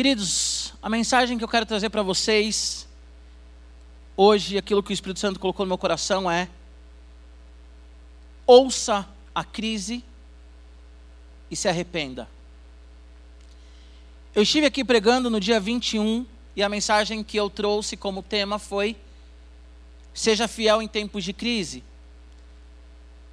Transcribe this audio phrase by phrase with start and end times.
[0.00, 2.88] Queridos, a mensagem que eu quero trazer para vocês
[4.16, 6.48] hoje, aquilo que o Espírito Santo colocou no meu coração é:
[8.46, 10.02] ouça a crise
[11.50, 12.26] e se arrependa.
[14.34, 16.24] Eu estive aqui pregando no dia 21
[16.56, 18.96] e a mensagem que eu trouxe como tema foi:
[20.14, 21.84] Seja fiel em tempos de crise.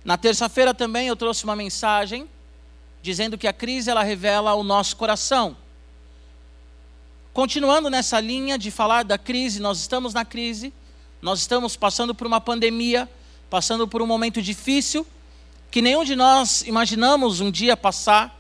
[0.04, 2.28] Na terça-feira também eu trouxe uma mensagem
[3.02, 5.56] dizendo que a crise ela revela o nosso coração.
[7.38, 10.74] Continuando nessa linha de falar da crise, nós estamos na crise,
[11.22, 13.08] nós estamos passando por uma pandemia,
[13.48, 15.06] passando por um momento difícil,
[15.70, 18.36] que nenhum de nós imaginamos um dia passar,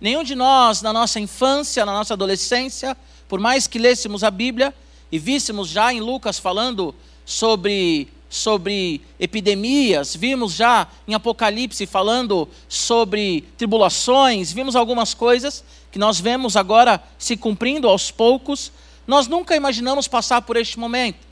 [0.00, 2.96] nenhum de nós na nossa infância, na nossa adolescência,
[3.28, 4.74] por mais que lêssemos a Bíblia
[5.12, 6.92] e víssemos já em Lucas falando
[7.24, 15.62] sobre sobre epidemias, vimos já em Apocalipse falando sobre tribulações, vimos algumas coisas
[15.94, 18.72] que nós vemos agora se cumprindo aos poucos.
[19.06, 21.24] Nós nunca imaginamos passar por este momento.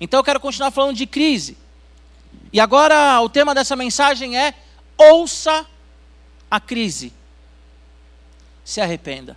[0.00, 1.56] Então eu quero continuar falando de crise.
[2.52, 4.52] E agora o tema dessa mensagem é:
[4.98, 5.64] ouça
[6.50, 7.12] a crise.
[8.64, 9.36] Se arrependa.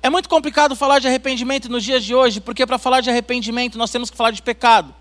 [0.00, 3.76] É muito complicado falar de arrependimento nos dias de hoje, porque para falar de arrependimento
[3.76, 4.94] nós temos que falar de pecado.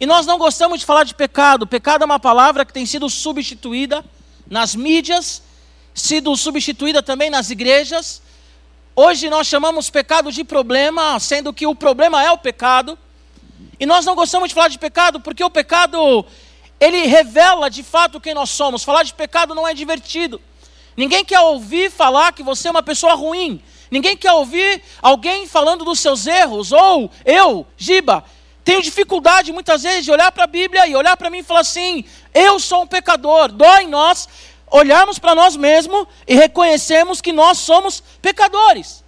[0.00, 1.66] E nós não gostamos de falar de pecado.
[1.66, 4.02] Pecado é uma palavra que tem sido substituída
[4.48, 5.42] nas mídias,
[5.94, 8.22] sido substituída também nas igrejas.
[8.94, 12.98] Hoje nós chamamos pecado de problema, sendo que o problema é o pecado.
[13.78, 16.24] E nós não gostamos de falar de pecado porque o pecado
[16.78, 18.82] ele revela de fato quem nós somos.
[18.82, 20.40] Falar de pecado não é divertido.
[20.96, 23.62] Ninguém quer ouvir falar que você é uma pessoa ruim.
[23.90, 26.72] Ninguém quer ouvir alguém falando dos seus erros.
[26.72, 28.24] Ou eu, Giba,
[28.64, 31.60] tenho dificuldade muitas vezes de olhar para a Bíblia e olhar para mim e falar
[31.60, 33.50] assim: eu sou um pecador.
[33.50, 34.28] Dói em nós
[34.70, 39.04] olharmos para nós mesmos e reconhecermos que nós somos pecadores.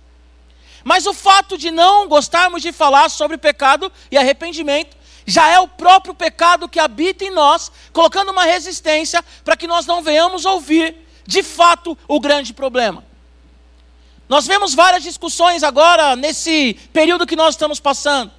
[0.85, 5.69] Mas o fato de não gostarmos de falar sobre pecado e arrependimento já é o
[5.69, 10.97] próprio pecado que habita em nós, colocando uma resistência para que nós não venhamos ouvir
[11.25, 13.05] de fato o grande problema.
[14.29, 18.33] Nós vemos várias discussões agora nesse período que nós estamos passando.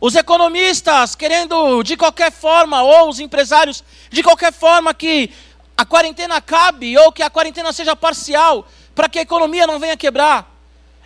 [0.00, 5.30] Os economistas querendo de qualquer forma, ou os empresários de qualquer forma, que
[5.78, 8.66] a quarentena acabe ou que a quarentena seja parcial,
[8.96, 10.52] para que a economia não venha quebrar.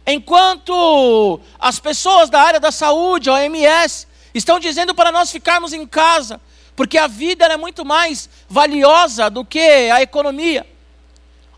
[0.06, 5.86] Enquanto as pessoas da área da saúde, a OMS, estão dizendo para nós ficarmos em
[5.86, 6.40] casa,
[6.74, 10.66] porque a vida é muito mais valiosa do que a economia.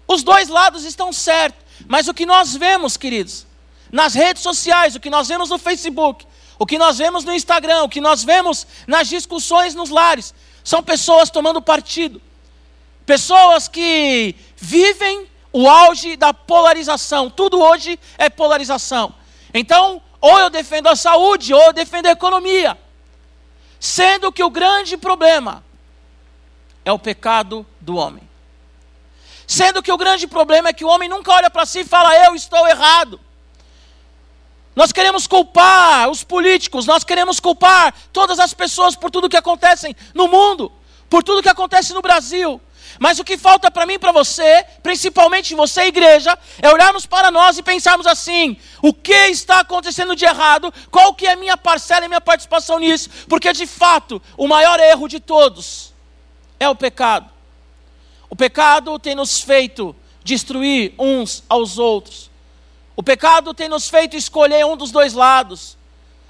[0.08, 1.62] Os dois lados estão certos.
[1.86, 3.46] Mas o que nós vemos, queridos,
[3.92, 6.26] nas redes sociais, o que nós vemos no Facebook,
[6.58, 10.82] o que nós vemos no Instagram, o que nós vemos nas discussões nos lares, são
[10.82, 12.20] pessoas tomando partido.
[13.06, 17.30] Pessoas que vivem o auge da polarização.
[17.30, 19.14] Tudo hoje é polarização.
[19.52, 22.78] Então, ou eu defendo a saúde, ou eu defendo a economia.
[23.78, 25.62] Sendo que o grande problema
[26.84, 28.28] é o pecado do homem.
[29.46, 32.16] Sendo que o grande problema é que o homem nunca olha para si e fala,
[32.24, 33.20] eu estou errado.
[34.74, 39.94] Nós queremos culpar os políticos, nós queremos culpar todas as pessoas por tudo que acontece
[40.12, 40.72] no mundo,
[41.08, 42.60] por tudo que acontece no Brasil.
[42.98, 47.30] Mas o que falta para mim e para você, principalmente você, igreja, é olharmos para
[47.30, 50.72] nós e pensarmos assim: o que está acontecendo de errado?
[50.90, 53.10] Qual que é a minha parcela e minha participação nisso?
[53.28, 55.92] Porque de fato, o maior erro de todos
[56.58, 57.30] é o pecado.
[58.30, 59.94] O pecado tem nos feito
[60.24, 62.30] destruir uns aos outros.
[62.96, 65.76] O pecado tem nos feito escolher um dos dois lados.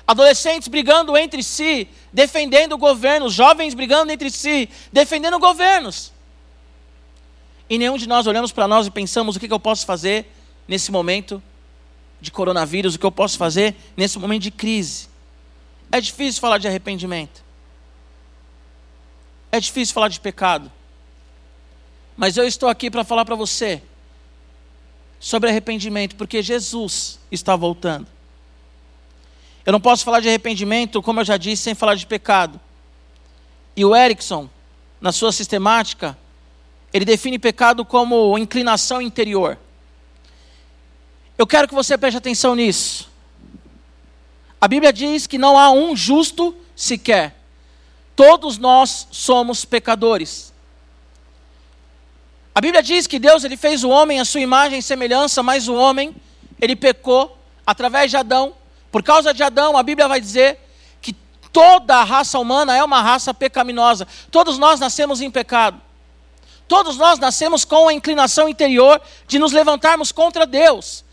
[0.07, 6.13] Adolescentes brigando entre si, defendendo governos, jovens brigando entre si, defendendo governos.
[7.69, 10.27] E nenhum de nós olhamos para nós e pensamos: o que, que eu posso fazer
[10.69, 11.43] nesse momento
[12.21, 15.09] de coronavírus, o que eu posso fazer nesse momento de crise.
[15.93, 17.45] É difícil falar de arrependimento.
[19.53, 20.73] É difícil falar de pecado.
[22.17, 23.83] Mas eu estou aqui para falar para você
[25.21, 28.07] sobre arrependimento, porque Jesus está voltando.
[29.67, 32.61] Eu não posso falar de arrependimento, como eu já disse, sem falar de pecado.
[33.77, 34.49] E o Erickson,
[35.01, 36.17] na sua sistemática,
[36.95, 39.59] ele define pecado como inclinação interior.
[41.37, 43.11] Eu quero que você preste atenção nisso.
[44.61, 47.35] A Bíblia diz que não há um justo sequer.
[48.15, 50.55] Todos nós somos pecadores.
[52.55, 55.67] A Bíblia diz que Deus ele fez o homem à sua imagem e semelhança, mas
[55.67, 56.15] o homem
[56.61, 57.37] ele pecou
[57.67, 58.55] através de Adão.
[58.93, 60.61] Por causa de Adão, a Bíblia vai dizer
[61.03, 61.13] que
[61.53, 64.07] toda a raça humana é uma raça pecaminosa.
[64.31, 65.83] Todos nós nascemos em pecado.
[66.67, 71.05] Todos nós nascemos com a inclinação interior de nos levantarmos contra Deus.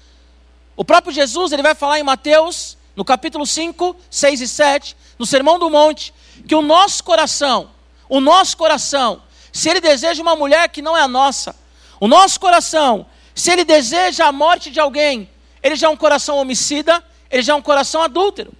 [0.75, 5.25] O próprio Jesus, ele vai falar em Mateus, no capítulo 5, 6 e 7, no
[5.25, 6.13] Sermão do Monte,
[6.47, 7.69] que o nosso coração,
[8.07, 9.21] o nosso coração,
[9.51, 11.55] se ele deseja uma mulher que não é a nossa,
[11.99, 13.05] o nosso coração,
[13.35, 15.29] se ele deseja a morte de alguém,
[15.61, 18.51] ele já é um coração homicida, ele já é um coração adúltero.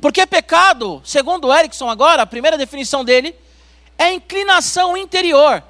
[0.00, 3.34] Porque pecado, segundo Erickson agora, a primeira definição dele,
[3.98, 5.62] é inclinação interior.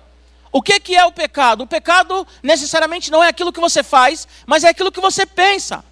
[0.57, 1.65] O que, que é o pecado?
[1.65, 5.85] O pecado necessariamente não é aquilo que você faz, mas é aquilo que você pensa.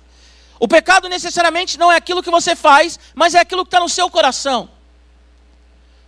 [0.59, 3.91] O pecado necessariamente não é aquilo que você faz, mas é aquilo que está no
[3.91, 4.71] seu coração.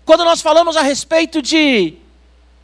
[0.06, 1.98] Quando nós falamos a respeito de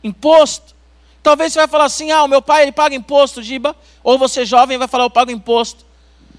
[0.03, 0.73] imposto,
[1.21, 3.75] talvez você vai falar assim: ah, o meu pai ele paga imposto, Giba.
[4.03, 5.85] Ou você jovem vai falar: eu pago imposto.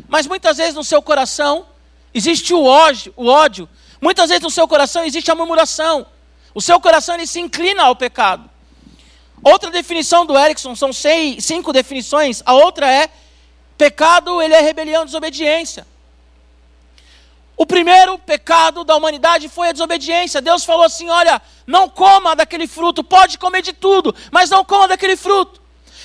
[0.09, 1.65] Mas muitas vezes no seu coração
[2.13, 3.69] existe o ódio, o ódio.
[4.01, 6.05] Muitas vezes no seu coração existe a murmuração.
[6.53, 8.51] O seu coração ele se inclina ao pecado.
[9.45, 12.43] Outra definição do Erickson, são seis, cinco definições.
[12.47, 13.11] A outra é:
[13.77, 15.87] pecado ele é rebelião, desobediência.
[17.55, 20.41] O primeiro pecado da humanidade foi a desobediência.
[20.41, 24.89] Deus falou assim: olha, não coma daquele fruto, pode comer de tudo, mas não coma
[24.89, 25.61] daquele fruto.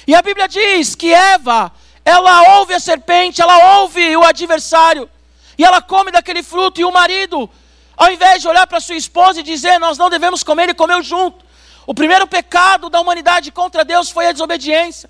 [0.06, 1.72] E a Bíblia diz que Eva,
[2.04, 5.10] ela ouve a serpente, ela ouve o adversário,
[5.58, 7.50] e ela come daquele fruto, e o marido,
[7.96, 11.02] ao invés de olhar para sua esposa e dizer, nós não devemos comer, ele comeu
[11.02, 11.49] junto.
[11.90, 15.10] O primeiro pecado da humanidade contra Deus foi a desobediência.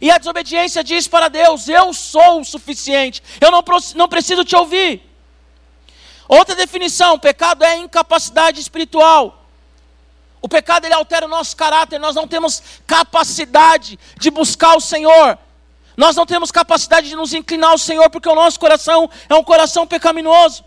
[0.00, 3.64] E a desobediência diz para Deus: Eu sou o suficiente, eu não,
[3.96, 5.02] não preciso te ouvir.
[6.28, 9.44] Outra definição: pecado é incapacidade espiritual.
[10.40, 15.36] O pecado ele altera o nosso caráter, nós não temos capacidade de buscar o Senhor.
[15.96, 19.42] Nós não temos capacidade de nos inclinar ao Senhor, porque o nosso coração é um
[19.42, 20.62] coração pecaminoso.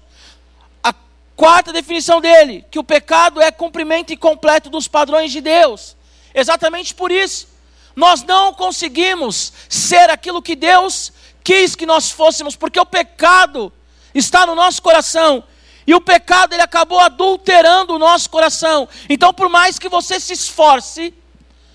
[1.35, 5.95] Quarta definição dele, que o pecado é cumprimento incompleto dos padrões de Deus.
[6.33, 7.47] Exatamente por isso,
[7.95, 11.11] nós não conseguimos ser aquilo que Deus
[11.43, 13.71] quis que nós fôssemos, porque o pecado
[14.13, 15.43] está no nosso coração.
[15.85, 18.87] E o pecado ele acabou adulterando o nosso coração.
[19.09, 21.13] Então, por mais que você se esforce,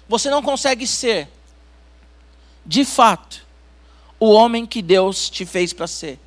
[0.08, 1.28] você não consegue ser,
[2.66, 3.46] de fato,
[4.18, 6.18] o homem que Deus te fez para ser,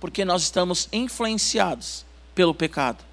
[0.00, 3.04] porque nós estamos influenciados pelo pecado.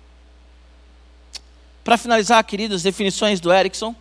[1.83, 3.95] Para finalizar, queridos, definições do Erickson,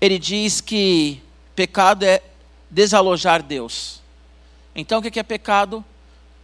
[0.00, 1.22] ele diz que
[1.54, 2.22] pecado é
[2.70, 4.02] desalojar Deus.
[4.74, 5.84] Então, o que é pecado?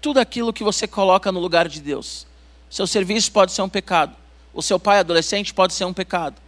[0.00, 2.26] Tudo aquilo que você coloca no lugar de Deus.
[2.70, 4.16] Seu serviço pode ser um pecado.
[4.54, 6.40] O seu pai adolescente pode ser um pecado.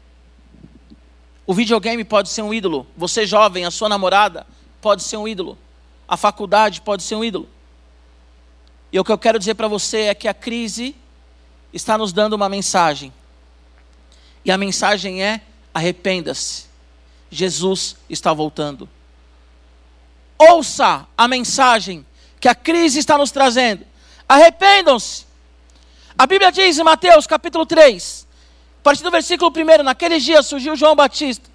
[1.46, 2.86] O videogame pode ser um ídolo.
[2.96, 4.46] Você jovem, a sua namorada
[4.80, 5.58] pode ser um ídolo.
[6.08, 7.48] A faculdade pode ser um ídolo.
[8.94, 10.94] E o que eu quero dizer para você é que a crise
[11.72, 13.12] está nos dando uma mensagem.
[14.44, 15.40] E a mensagem é:
[15.74, 16.66] arrependa-se.
[17.28, 18.88] Jesus está voltando.
[20.38, 22.06] Ouça a mensagem
[22.38, 23.84] que a crise está nos trazendo.
[24.28, 25.26] Arrependam-se.
[26.16, 28.28] A Bíblia diz em Mateus capítulo 3,
[28.78, 31.50] a partir do versículo 1, naqueles dias surgiu João Batista,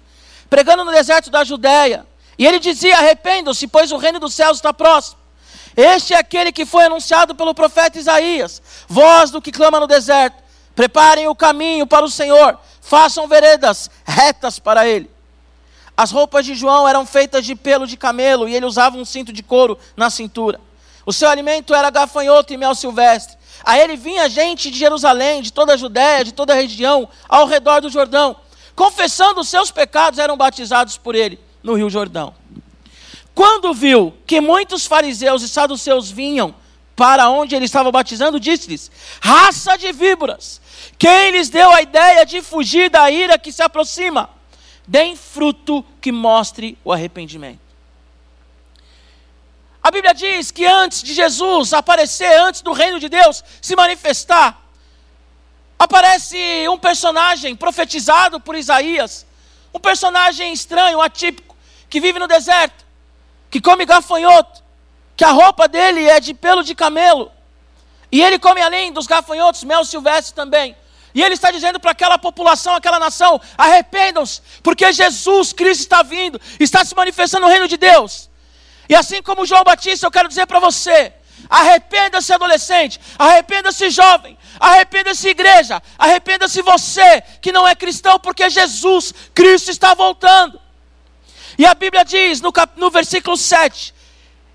[0.50, 2.06] pregando no deserto da Judéia,
[2.38, 5.19] e ele dizia: Arrependam-se, pois o reino dos céus está próximo.
[5.76, 10.42] Este é aquele que foi anunciado pelo profeta Isaías, voz do que clama no deserto:
[10.74, 15.10] preparem o caminho para o Senhor, façam veredas retas para ele.
[15.96, 19.32] As roupas de João eram feitas de pelo de camelo e ele usava um cinto
[19.32, 20.60] de couro na cintura.
[21.04, 23.36] O seu alimento era gafanhoto e mel silvestre.
[23.64, 27.46] A ele vinha gente de Jerusalém, de toda a Judéia, de toda a região, ao
[27.46, 28.36] redor do Jordão,
[28.74, 32.39] confessando os seus pecados, eram batizados por ele no Rio Jordão.
[33.40, 36.54] Quando viu que muitos fariseus e saduceus vinham
[36.94, 40.60] para onde ele estava batizando, disse-lhes: Raça de víboras,
[40.98, 44.28] quem lhes deu a ideia de fugir da ira que se aproxima?
[44.86, 47.62] Deem fruto que mostre o arrependimento.
[49.82, 54.62] A Bíblia diz que antes de Jesus aparecer, antes do reino de Deus se manifestar,
[55.78, 56.36] aparece
[56.68, 59.24] um personagem profetizado por Isaías,
[59.72, 61.56] um personagem estranho, atípico,
[61.88, 62.89] que vive no deserto
[63.50, 64.62] que come gafanhoto,
[65.16, 67.30] que a roupa dele é de pelo de camelo,
[68.12, 70.76] e ele come além dos gafanhotos mel silvestre também.
[71.14, 76.40] E ele está dizendo para aquela população, aquela nação: arrependam-se, porque Jesus Cristo está vindo,
[76.58, 78.30] está se manifestando no reino de Deus.
[78.88, 81.12] E assim como João Batista, eu quero dizer para você:
[81.48, 89.70] arrependa-se, adolescente, arrependa-se, jovem, arrependa-se, igreja, arrependa-se você que não é cristão, porque Jesus Cristo
[89.70, 90.60] está voltando.
[91.60, 93.92] E a Bíblia diz no, cap, no versículo 7,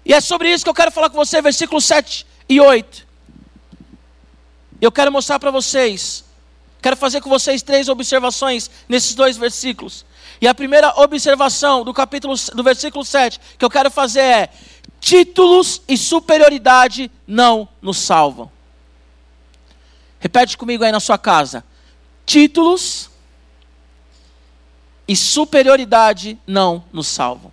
[0.04, 3.06] e é sobre isso que eu quero falar com você, versículos 7 e 8.
[4.82, 6.26] Eu quero mostrar para vocês,
[6.82, 10.04] quero fazer com vocês três observações nesses dois versículos.
[10.42, 14.50] E a primeira observação do capítulo do versículo 7 que eu quero fazer é:
[15.00, 18.52] títulos e superioridade não nos salvam.
[20.20, 21.64] Repete comigo aí na sua casa.
[22.26, 23.12] Títulos
[25.08, 27.52] e superioridade não nos salvam.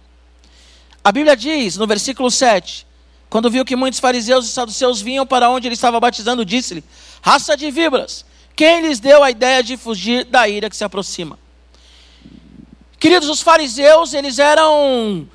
[1.04, 2.86] A Bíblia diz no versículo 7:
[3.32, 6.84] quando viu que muitos fariseus e saduceus vinham para onde ele estava batizando, disse-lhe:
[7.22, 11.38] Raça de víboras, quem lhes deu a ideia de fugir da ira que se aproxima?
[12.98, 15.26] Queridos, os fariseus, eles eram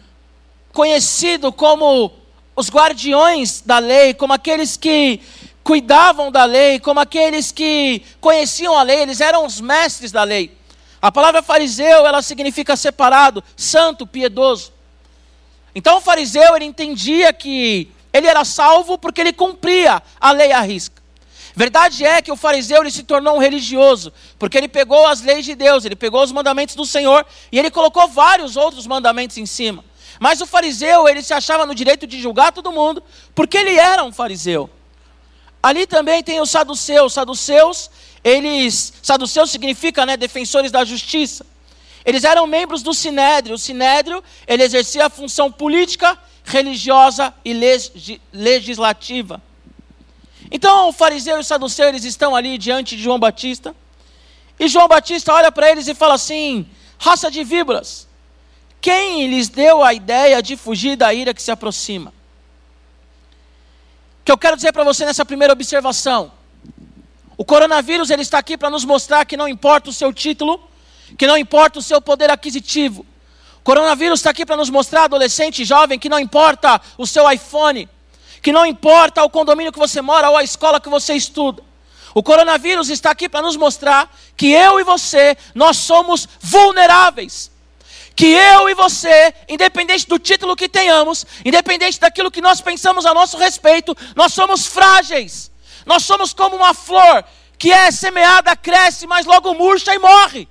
[0.71, 2.13] conhecidos como
[2.55, 5.19] os guardiões da lei, como aqueles que
[5.63, 10.55] cuidavam da lei, como aqueles que conheciam a lei, eles eram os mestres da lei.
[11.01, 14.73] A palavra fariseu, ela significa separado, santo, piedoso.
[15.75, 20.61] Então o fariseu, ele entendia que ele era salvo porque ele cumpria a lei à
[20.61, 20.97] risca.
[21.55, 25.43] Verdade é que o fariseu ele se tornou um religioso, porque ele pegou as leis
[25.43, 29.45] de Deus, ele pegou os mandamentos do Senhor e ele colocou vários outros mandamentos em
[29.45, 29.83] cima.
[30.19, 34.03] Mas o fariseu, ele se achava no direito de julgar todo mundo, porque ele era
[34.03, 34.69] um fariseu.
[35.61, 37.13] Ali também tem os saduceus.
[37.13, 37.89] Saduceus,
[38.23, 41.45] eles, saduceus significa, né, defensores da justiça.
[42.05, 43.55] Eles eram membros do Sinédrio.
[43.55, 47.53] O Sinédrio, ele exercia a função política, religiosa e
[48.31, 49.41] legislativa.
[50.49, 53.75] Então, o fariseu e o saduceu, eles estão ali diante de João Batista.
[54.59, 56.65] E João Batista olha para eles e fala assim:
[56.97, 58.07] raça de víboras,
[58.79, 62.13] quem lhes deu a ideia de fugir da ira que se aproxima?
[64.27, 66.33] que eu quero dizer para você nessa primeira observação.
[67.37, 70.59] O coronavírus ele está aqui para nos mostrar que não importa o seu título,
[71.17, 73.05] que não importa o seu poder aquisitivo.
[73.59, 77.87] O coronavírus está aqui para nos mostrar, adolescente, jovem, que não importa o seu iPhone,
[78.41, 81.61] que não importa o condomínio que você mora ou a escola que você estuda.
[82.15, 87.51] O coronavírus está aqui para nos mostrar que eu e você, nós somos vulneráveis
[88.17, 93.13] que eu e você, independente do título que tenhamos, independente daquilo que nós pensamos a
[93.13, 95.51] nosso respeito, nós somos frágeis.
[95.87, 97.25] Nós somos como uma flor
[97.57, 100.47] que é semeada, cresce, mas logo murcha e morre.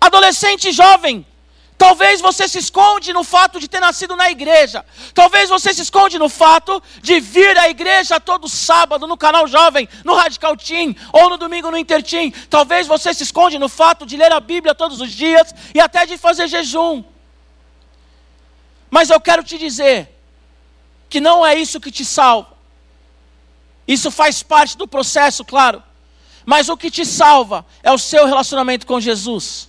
[0.00, 1.26] Adolescente jovem,
[1.76, 4.84] Talvez você se esconde no fato de ter nascido na igreja.
[5.12, 9.88] Talvez você se esconde no fato de vir à igreja todo sábado no canal Jovem,
[10.04, 12.30] no Radical Team ou no domingo no Intertim.
[12.48, 16.06] Talvez você se esconde no fato de ler a Bíblia todos os dias e até
[16.06, 17.02] de fazer jejum.
[18.88, 20.08] Mas eu quero te dizer
[21.10, 22.53] que não é isso que te salva.
[23.86, 25.82] Isso faz parte do processo, claro.
[26.44, 29.68] Mas o que te salva é o seu relacionamento com Jesus.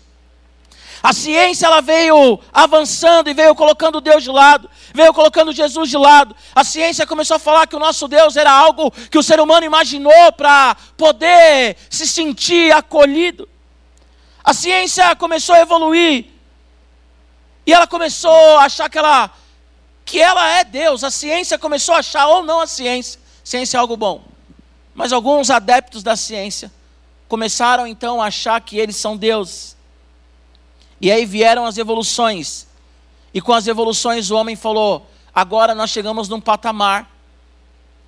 [1.03, 5.97] A ciência ela veio avançando e veio colocando Deus de lado, veio colocando Jesus de
[5.97, 6.35] lado.
[6.55, 9.65] A ciência começou a falar que o nosso Deus era algo que o ser humano
[9.65, 13.47] imaginou para poder se sentir acolhido.
[14.43, 16.25] A ciência começou a evoluir
[17.67, 19.29] e ela começou a achar que ela
[20.03, 21.03] que ela é Deus.
[21.03, 23.19] A ciência começou a achar ou não a ciência.
[23.45, 24.23] Ciência é algo bom.
[24.95, 26.71] Mas alguns adeptos da ciência
[27.27, 29.77] começaram então a achar que eles são deuses.
[30.99, 32.67] E aí vieram as evoluções.
[33.31, 37.11] E com as evoluções o homem falou: agora nós chegamos num patamar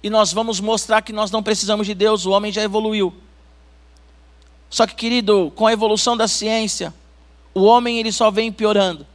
[0.01, 3.13] e nós vamos mostrar que nós não precisamos de Deus, o homem já evoluiu.
[4.72, 6.94] Só que, querido, com a evolução da ciência,
[7.53, 9.06] o homem ele só vem piorando.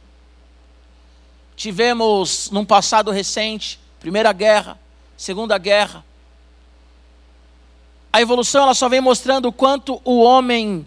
[1.55, 4.79] Tivemos num passado recente, Primeira Guerra,
[5.17, 6.03] Segunda Guerra.
[8.13, 10.85] A evolução ela só vem mostrando o quanto o homem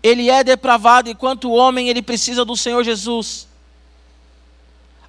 [0.00, 3.48] ele é depravado enquanto o homem ele precisa do Senhor Jesus.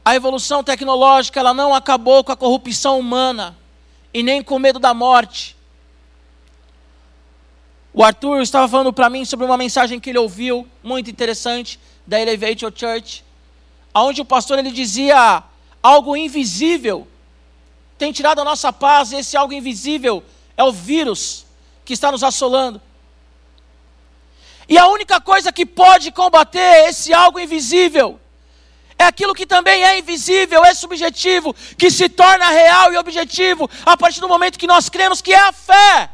[0.03, 3.55] A evolução tecnológica ela não acabou com a corrupção humana
[4.11, 5.55] e nem com o medo da morte.
[7.93, 12.19] O Arthur estava falando para mim sobre uma mensagem que ele ouviu, muito interessante, da
[12.19, 13.23] Elevation Church,
[13.93, 15.43] onde o pastor ele dizia
[15.81, 17.07] algo invisível
[17.97, 20.23] tem tirado a nossa paz, e esse algo invisível
[20.57, 21.45] é o vírus
[21.83, 22.81] que está nos assolando.
[24.67, 28.19] E a única coisa que pode combater esse algo invisível
[28.97, 33.97] é aquilo que também é invisível, é subjetivo, que se torna real e objetivo a
[33.97, 36.09] partir do momento que nós cremos que é a fé.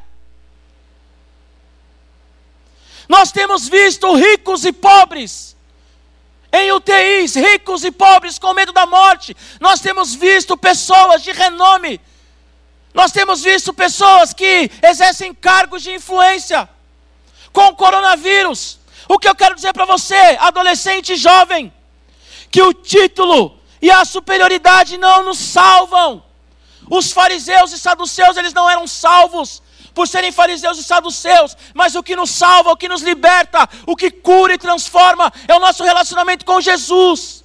[3.08, 5.56] Nós temos visto ricos e pobres
[6.52, 9.36] em UTIs, ricos e pobres com medo da morte.
[9.60, 12.02] Nós temos visto pessoas de renome.
[12.94, 16.70] Nós temos visto pessoas que exercem cargos de influência
[17.54, 18.80] com o coronavírus.
[19.08, 21.74] O que eu quero dizer para você, adolescente e jovem,
[22.50, 26.24] que o título e a superioridade não nos salvam.
[26.90, 29.62] Os fariseus e saduceus, eles não eram salvos,
[29.94, 33.96] por serem fariseus e saduceus, mas o que nos salva, o que nos liberta, o
[33.96, 37.41] que cura e transforma é o nosso relacionamento com Jesus.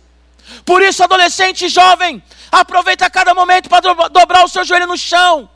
[0.65, 5.49] Por isso, adolescente e jovem, aproveita cada momento para dobrar o seu joelho no chão,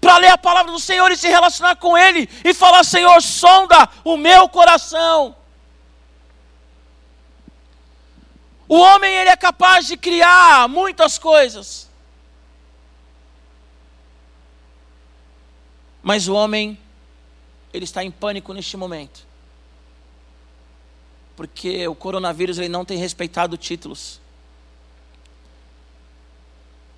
[0.00, 3.88] para ler a palavra do Senhor e se relacionar com Ele e falar: Senhor, sonda
[4.04, 5.34] o meu coração.
[8.68, 11.88] O homem ele é capaz de criar muitas coisas.
[16.02, 16.78] Mas o homem
[17.72, 19.26] ele está em pânico neste momento.
[21.36, 24.20] Porque o coronavírus ele não tem respeitado títulos.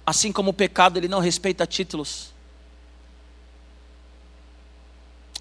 [0.06, 2.32] Assim como o pecado ele não respeita títulos.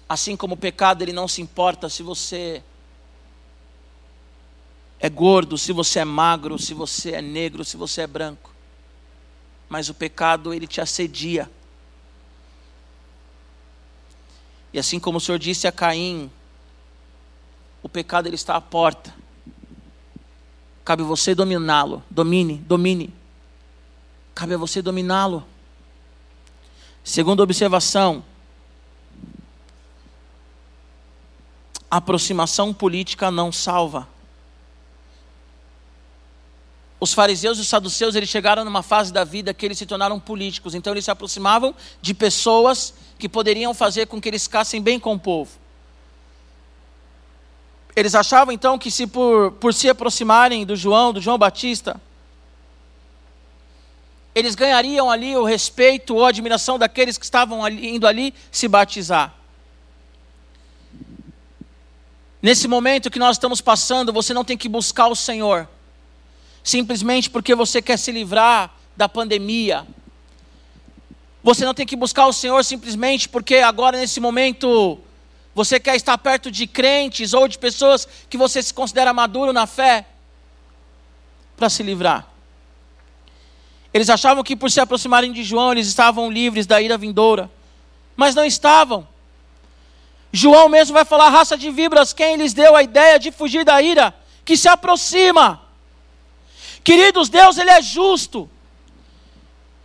[0.08, 2.62] Assim como o pecado ele não se importa se você
[4.98, 8.52] é gordo, se você é magro, se você é negro, se você é branco.
[9.68, 11.50] Mas o pecado, ele te assedia.
[14.72, 16.30] E assim como o Senhor disse a Caim,
[17.82, 19.14] o pecado ele está à porta.
[20.84, 22.02] Cabe você dominá-lo.
[22.10, 23.12] Domine, domine.
[24.36, 25.44] Cabe a você dominá-lo.
[27.02, 28.24] Segunda observação,
[31.90, 34.06] aproximação política não salva
[36.98, 40.18] os fariseus e os saduceus eles chegaram numa fase da vida que eles se tornaram
[40.18, 44.98] políticos, então eles se aproximavam de pessoas que poderiam fazer com que eles ficassem bem
[44.98, 45.50] com o povo.
[47.94, 52.00] Eles achavam então que se por, por se aproximarem do João, do João Batista,
[54.36, 59.34] eles ganhariam ali o respeito ou admiração daqueles que estavam ali, indo ali se batizar.
[62.42, 65.66] Nesse momento que nós estamos passando, você não tem que buscar o Senhor
[66.62, 69.86] simplesmente porque você quer se livrar da pandemia.
[71.42, 74.98] Você não tem que buscar o Senhor simplesmente porque agora, nesse momento,
[75.54, 79.66] você quer estar perto de crentes ou de pessoas que você se considera maduro na
[79.66, 80.04] fé
[81.56, 82.35] para se livrar.
[83.96, 87.50] Eles achavam que por se aproximarem de João, eles estavam livres da ira vindoura,
[88.14, 89.08] mas não estavam.
[90.30, 93.80] João mesmo vai falar: raça de vibras, quem lhes deu a ideia de fugir da
[93.80, 95.62] ira, que se aproxima.
[96.84, 98.50] Queridos, Deus ele é justo.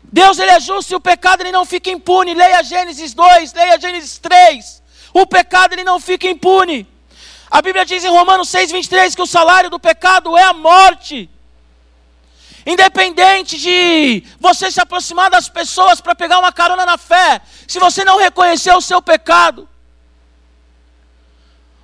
[0.03, 2.33] Deus ele é justo e o pecado ele não fica impune.
[2.33, 4.83] Leia Gênesis 2, leia Gênesis 3.
[5.13, 6.85] O pecado ele não fica impune.
[7.49, 11.29] A Bíblia diz em Romanos 6:23 que o salário do pecado é a morte.
[12.65, 18.03] Independente de você se aproximar das pessoas para pegar uma carona na fé, se você
[18.03, 19.67] não reconhecer o seu pecado,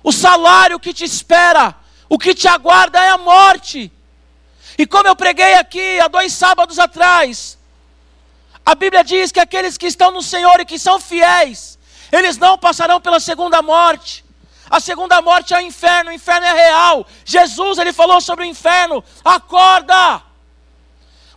[0.02, 1.74] o salário que te espera,
[2.08, 3.92] o que te aguarda é a morte.
[4.78, 7.58] E como eu preguei aqui há dois sábados atrás,
[8.64, 11.78] a Bíblia diz que aqueles que estão no Senhor e que são fiéis,
[12.12, 14.24] eles não passarão pela segunda morte.
[14.70, 17.06] A segunda morte é o inferno, o inferno é real.
[17.24, 19.02] Jesus, ele falou sobre o inferno.
[19.24, 20.27] Acorda!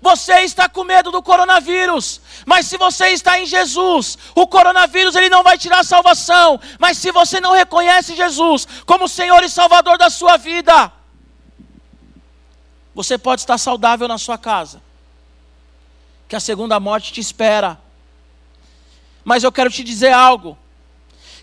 [0.02, 5.30] Você está com medo do coronavírus, mas se você está em Jesus, o coronavírus ele
[5.30, 6.60] não vai tirar a salvação.
[6.80, 10.92] Mas se você não reconhece Jesus como Senhor e Salvador da sua vida,
[12.96, 14.82] você pode estar saudável na sua casa,
[16.28, 17.80] que a segunda morte te espera.
[19.24, 20.58] Mas eu quero te dizer algo: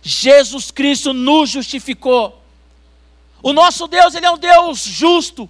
[0.03, 2.43] Jesus Cristo nos justificou.
[3.41, 5.49] O nosso Deus, ele é um Deus justo.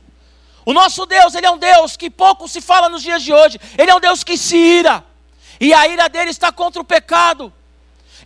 [0.68, 3.58] O nosso Deus, ele é um Deus que pouco se fala nos dias de hoje.
[3.78, 5.02] Ele é um Deus que se ira.
[5.58, 7.50] E a ira dele está contra o pecado.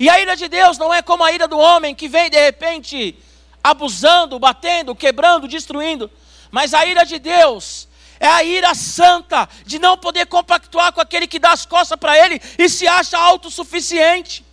[0.00, 2.40] E a ira de Deus não é como a ira do homem que vem de
[2.40, 3.16] repente
[3.62, 6.10] abusando, batendo, quebrando, destruindo.
[6.50, 7.86] Mas a ira de Deus
[8.18, 12.18] é a ira santa de não poder compactuar com aquele que dá as costas para
[12.18, 14.44] ele e se acha autossuficiente.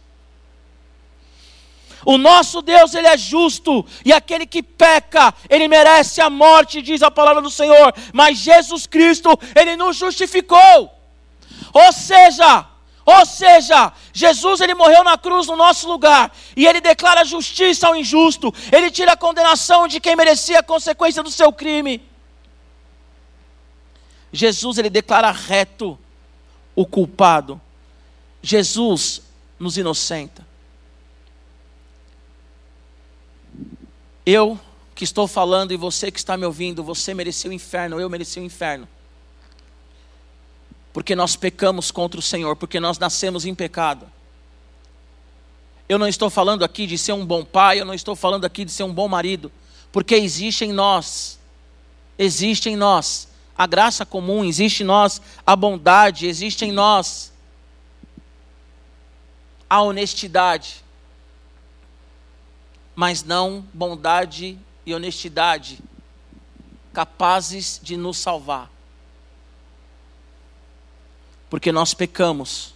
[2.05, 7.01] O nosso Deus, ele é justo, e aquele que peca, ele merece a morte, diz
[7.01, 7.93] a palavra do Senhor.
[8.13, 10.91] Mas Jesus Cristo, ele nos justificou.
[11.73, 12.65] Ou seja,
[13.05, 17.95] ou seja, Jesus ele morreu na cruz no nosso lugar e ele declara justiça ao
[17.95, 18.53] injusto.
[18.71, 22.01] Ele tira a condenação de quem merecia a consequência do seu crime.
[24.31, 25.97] Jesus ele declara reto
[26.75, 27.59] o culpado.
[28.41, 29.23] Jesus
[29.59, 30.48] nos inocenta.
[34.29, 34.59] Eu
[34.93, 38.39] que estou falando e você que está me ouvindo, você mereceu o inferno, eu mereci
[38.39, 38.87] o inferno
[40.91, 44.05] porque nós pecamos contra o Senhor, porque nós nascemos em pecado.
[45.87, 48.65] Eu não estou falando aqui de ser um bom pai, eu não estou falando aqui
[48.65, 49.51] de ser um bom marido,
[49.91, 51.39] porque existe em nós,
[52.17, 57.31] existe em nós a graça comum, existe em nós a bondade, existe em nós
[59.69, 60.83] a honestidade.
[62.99, 65.79] Mas não bondade e honestidade
[66.91, 68.69] capazes de nos salvar.
[71.49, 72.73] Porque nós pecamos,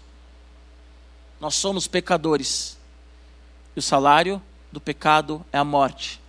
[1.42, 2.78] nós somos pecadores,
[3.76, 6.22] e o salário do pecado é a morte.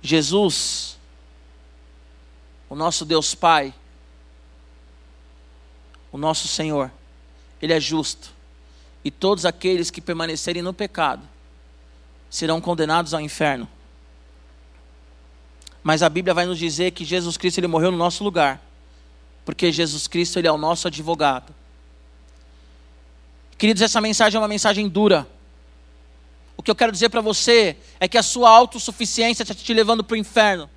[0.00, 0.96] Jesus,
[2.68, 3.74] o nosso Deus Pai,
[6.12, 6.92] o nosso Senhor,
[7.60, 8.32] Ele é justo,
[9.04, 11.28] e todos aqueles que permanecerem no pecado
[12.30, 13.68] serão condenados ao inferno.
[15.82, 18.62] Mas a Bíblia vai nos dizer que Jesus Cristo ele morreu no nosso lugar,
[19.44, 21.54] porque Jesus Cristo ele é o nosso advogado.
[23.58, 25.28] Queridos, essa mensagem é uma mensagem dura.
[26.56, 30.04] O que eu quero dizer para você é que a sua autossuficiência está te levando
[30.04, 30.70] para o inferno.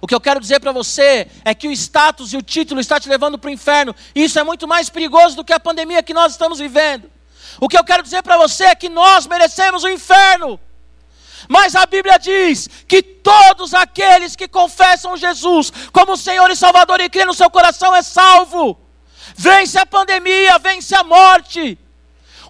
[0.00, 3.00] O que eu quero dizer para você é que o status e o título está
[3.00, 3.94] te levando para o inferno.
[4.14, 7.10] E isso é muito mais perigoso do que a pandemia que nós estamos vivendo.
[7.60, 10.60] O que eu quero dizer para você é que nós merecemos o inferno.
[11.48, 17.08] Mas a Bíblia diz que todos aqueles que confessam Jesus como Senhor e Salvador e
[17.08, 18.78] crê no seu coração é salvo.
[19.34, 21.78] Vence a pandemia, vence a morte.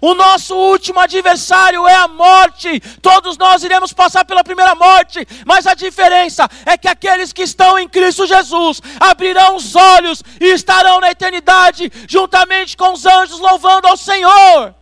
[0.01, 2.79] O nosso último adversário é a morte.
[3.01, 7.77] Todos nós iremos passar pela primeira morte, mas a diferença é que aqueles que estão
[7.77, 13.87] em Cristo Jesus abrirão os olhos e estarão na eternidade juntamente com os anjos louvando
[13.87, 14.78] ao Senhor.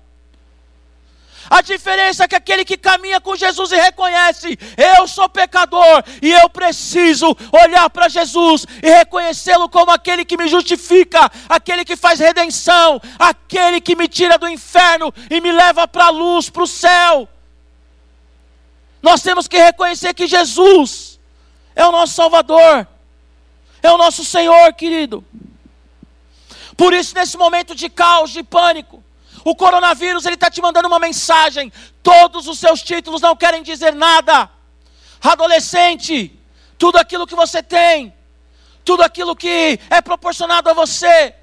[1.50, 6.32] A diferença é que aquele que caminha com Jesus e reconhece, eu sou pecador e
[6.32, 12.20] eu preciso olhar para Jesus e reconhecê-lo como aquele que me justifica, aquele que faz
[12.20, 16.68] redenção, aquele que me tira do inferno e me leva para a luz, para o
[16.68, 17.28] céu.
[19.02, 21.20] Nós temos que reconhecer que Jesus
[21.76, 22.88] é o nosso Salvador,
[23.82, 25.24] é o nosso Senhor, querido.
[26.76, 29.04] Por isso, nesse momento de caos, de pânico,
[29.50, 31.72] o coronavírus ele está te mandando uma mensagem.
[32.04, 34.50] Todos os seus títulos não querem dizer nada.
[35.22, 36.38] Adolescente,
[36.78, 38.14] tudo aquilo que você tem,
[38.84, 41.34] tudo aquilo que é proporcionado a você,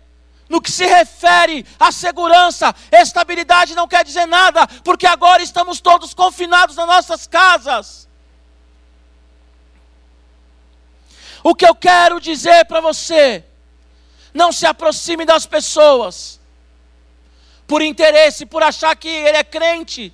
[0.50, 6.12] no que se refere à segurança, estabilidade não quer dizer nada, porque agora estamos todos
[6.12, 8.06] confinados nas nossas casas.
[11.42, 13.42] O que eu quero dizer para você,
[14.34, 16.43] não se aproxime das pessoas
[17.66, 20.12] por interesse, por achar que ele é crente.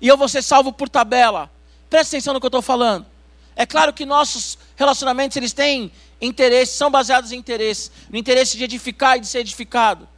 [0.00, 1.50] E eu vou ser salvo por tabela.
[1.90, 3.06] Presta atenção no que eu estou falando.
[3.56, 8.64] É claro que nossos relacionamentos eles têm interesse, são baseados em interesse, no interesse de
[8.64, 10.08] edificar e de ser edificado.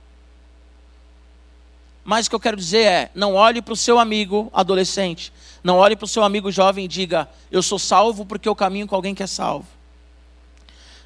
[2.05, 5.33] Mas o que eu quero dizer é: não olhe para o seu amigo adolescente,
[5.64, 8.87] não olhe para o seu amigo jovem e diga, eu sou salvo porque eu caminho
[8.87, 9.66] com alguém que é salvo.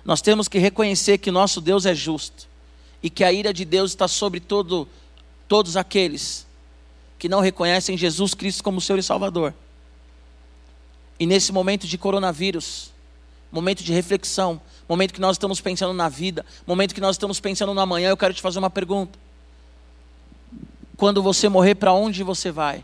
[0.04, 2.48] Nós temos que reconhecer que nosso Deus é justo
[3.04, 4.88] e que a ira de Deus está sobre todo,
[5.46, 6.46] todos aqueles
[7.18, 9.52] que não reconhecem Jesus Cristo como Senhor e Salvador.
[11.20, 12.90] E nesse momento de coronavírus,
[13.52, 17.74] momento de reflexão, momento que nós estamos pensando na vida, momento que nós estamos pensando
[17.74, 19.18] no amanhã, eu quero te fazer uma pergunta.
[20.96, 22.82] Quando você morrer, para onde você vai?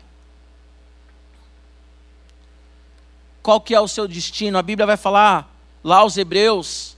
[3.41, 4.59] Qual que é o seu destino?
[4.59, 5.51] A Bíblia vai falar
[5.83, 6.95] lá aos Hebreus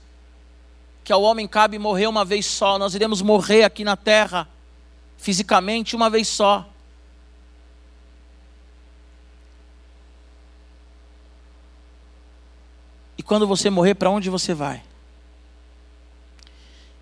[1.04, 2.78] que ao homem cabe morrer uma vez só.
[2.78, 4.48] Nós iremos morrer aqui na terra,
[5.18, 6.66] fisicamente, uma vez só.
[13.18, 14.82] E quando você morrer, para onde você vai?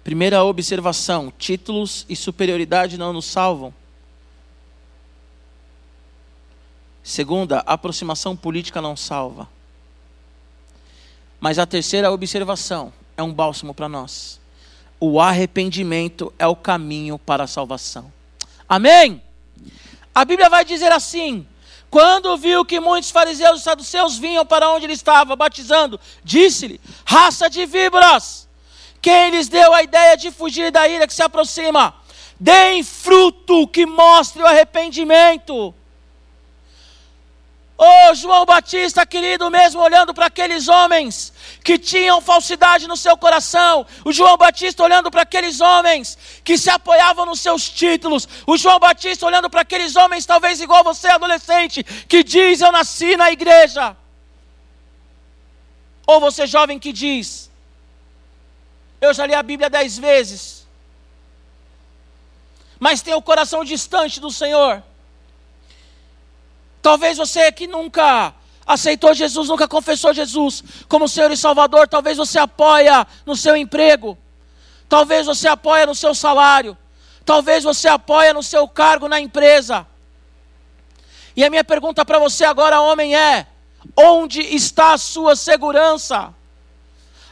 [0.02, 3.72] Primeira observação: títulos e superioridade não nos salvam.
[7.04, 9.48] Segunda, aproximação política não salva.
[11.40, 14.40] Mas a terceira observação: é um bálsamo para nós.
[14.98, 18.12] O arrependimento é o caminho para a salvação.
[18.68, 19.22] Amém?
[20.14, 21.46] A Bíblia vai dizer assim:
[21.90, 27.50] quando viu que muitos fariseus e saduceus vinham para onde ele estava batizando, disse-lhe: raça
[27.50, 28.48] de víboras,
[29.00, 31.94] quem lhes deu a ideia de fugir da ira que se aproxima?
[32.38, 35.74] Deem fruto que mostre o arrependimento.
[37.84, 41.32] Oh, João Batista, querido, mesmo olhando para aqueles homens
[41.64, 46.70] que tinham falsidade no seu coração, o João Batista olhando para aqueles homens que se
[46.70, 51.82] apoiavam nos seus títulos, o João Batista olhando para aqueles homens, talvez igual você, adolescente,
[51.82, 53.96] que diz: Eu nasci na igreja.
[56.06, 57.50] Ou você, jovem, que diz:
[59.00, 60.68] Eu já li a Bíblia dez vezes,
[62.78, 64.84] mas tem o coração distante do Senhor.
[66.82, 68.34] Talvez você que nunca
[68.66, 74.18] aceitou Jesus, nunca confessou Jesus como Senhor e Salvador, talvez você apoia no seu emprego,
[74.88, 76.76] talvez você apoia no seu salário,
[77.24, 79.86] talvez você apoia no seu cargo na empresa.
[81.36, 83.46] E a minha pergunta para você agora, homem, é:
[83.96, 86.34] onde está a sua segurança?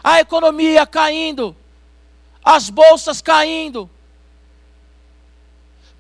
[0.03, 1.55] A economia caindo,
[2.43, 3.91] as bolsas caindo.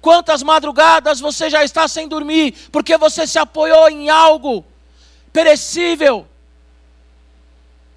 [0.01, 4.65] Quantas madrugadas você já está sem dormir porque você se apoiou em algo
[5.33, 6.27] perecível,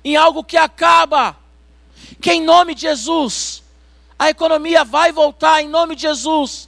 [0.04, 1.36] em algo que acaba,
[2.22, 3.64] que em nome de Jesus,
[4.20, 6.68] a economia vai voltar em nome de Jesus,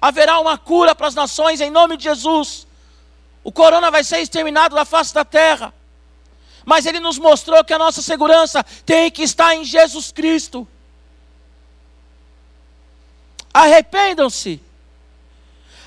[0.00, 2.66] haverá uma cura para as nações em nome de Jesus,
[3.44, 5.72] o corona vai ser exterminado da face da terra,
[6.64, 10.68] mas ele nos mostrou que a nossa segurança tem que estar em Jesus Cristo.
[13.58, 14.62] Arrependam-se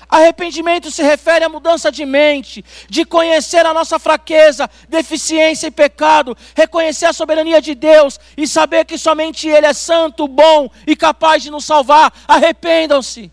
[0.06, 6.36] Arrependimento se refere à mudança de mente, de conhecer a nossa fraqueza, deficiência e pecado,
[6.54, 11.42] reconhecer a soberania de Deus e saber que somente Ele é santo, bom e capaz
[11.42, 12.12] de nos salvar.
[12.28, 13.32] Arrependam-se.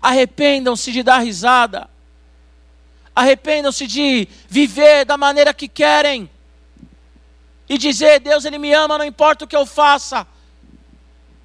[0.00, 1.90] Arrependam-se de dar risada.
[3.12, 6.30] Arrependam-se de viver da maneira que querem.
[7.68, 10.24] E dizer: Deus, Ele me ama, não importa o que eu faça.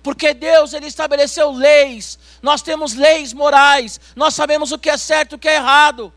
[0.06, 5.32] Porque Deus, Ele estabeleceu leis, nós temos leis morais, nós sabemos o que é certo
[5.32, 6.14] e o que é errado.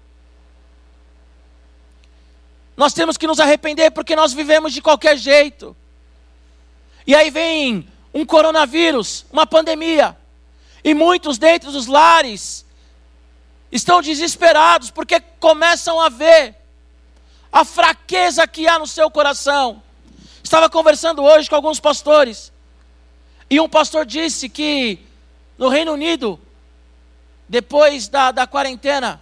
[2.77, 5.75] Nós temos que nos arrepender porque nós vivemos de qualquer jeito.
[7.07, 10.15] E aí vem um coronavírus, uma pandemia,
[10.85, 12.67] e muitos dentro dos lares
[13.73, 16.55] estão desesperados porque começam a ver
[17.51, 19.83] a fraqueza que há no seu coração.
[20.45, 22.53] Estava conversando hoje com alguns pastores,
[23.51, 24.99] e um pastor disse que
[25.57, 26.39] no Reino Unido,
[27.49, 29.21] depois da, da quarentena,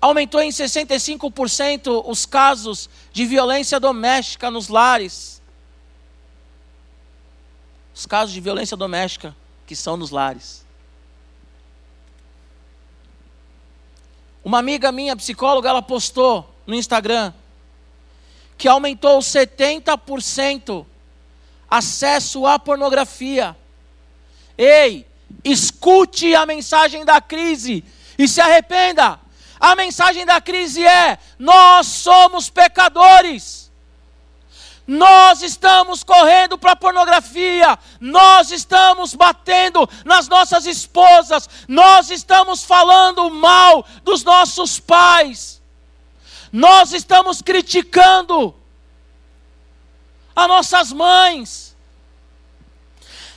[0.00, 5.42] aumentou em 65% os casos de violência doméstica nos lares.
[7.94, 10.64] Os casos de violência doméstica que são nos lares.
[14.42, 17.34] Uma amiga minha, psicóloga, ela postou no Instagram
[18.56, 20.86] que aumentou 70%
[21.70, 23.56] acesso à pornografia.
[24.58, 25.06] Ei,
[25.44, 27.84] escute a mensagem da crise
[28.18, 29.20] e se arrependa.
[29.58, 33.70] A mensagem da crise é: nós somos pecadores.
[34.86, 43.30] Nós estamos correndo para a pornografia, nós estamos batendo nas nossas esposas, nós estamos falando
[43.30, 45.62] mal dos nossos pais,
[46.50, 48.52] nós estamos criticando
[50.40, 51.76] as nossas mães,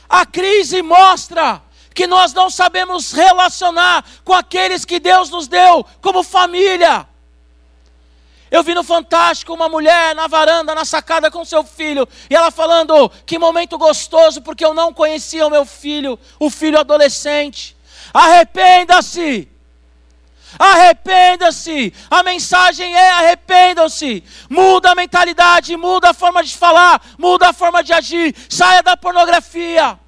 [0.07, 1.61] a crise mostra
[1.93, 7.07] que nós não sabemos relacionar com aqueles que Deus nos deu como família.
[8.49, 12.51] Eu vi no Fantástico uma mulher na varanda, na sacada com seu filho, e ela
[12.51, 17.75] falando: que momento gostoso, porque eu não conhecia o meu filho, o filho adolescente.
[18.13, 19.52] Arrependa-se!
[20.57, 21.93] Arrependa-se!
[22.09, 24.23] A mensagem é arrependam-se!
[24.49, 28.95] Muda a mentalidade, muda a forma de falar, muda a forma de agir, saia da
[28.95, 29.99] pornografia.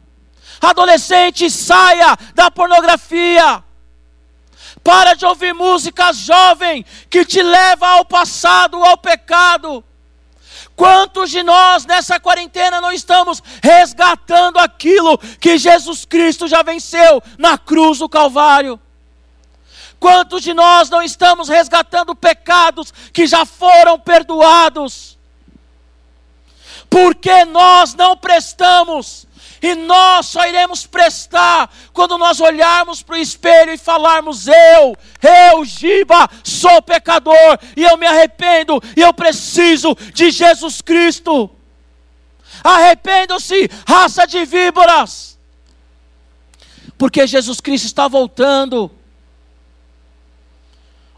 [0.62, 3.64] Adolescente, saia da pornografia.
[4.84, 9.84] Para de ouvir músicas jovem que te leva ao passado, ao pecado.
[10.76, 17.58] Quantos de nós nessa quarentena não estamos resgatando aquilo que Jesus Cristo já venceu na
[17.58, 18.80] cruz do Calvário?
[20.00, 25.18] Quantos de nós não estamos resgatando pecados que já foram perdoados?
[26.90, 29.26] Porque nós não prestamos
[29.62, 35.66] e nós só iremos prestar quando nós olharmos para o espelho e falarmos: Eu, eu,
[35.66, 41.50] Giba, sou pecador e eu me arrependo e eu preciso de Jesus Cristo.
[42.64, 45.38] Arrependam-se, raça de víboras,
[46.98, 48.92] porque Jesus Cristo está voltando.